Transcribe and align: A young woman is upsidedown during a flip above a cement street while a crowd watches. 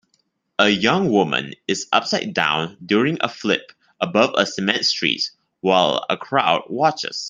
A 0.57 0.67
young 0.67 1.11
woman 1.11 1.53
is 1.67 1.87
upsidedown 1.93 2.75
during 2.83 3.19
a 3.21 3.29
flip 3.29 3.71
above 3.99 4.33
a 4.35 4.47
cement 4.47 4.83
street 4.87 5.29
while 5.59 6.03
a 6.09 6.17
crowd 6.17 6.63
watches. 6.69 7.19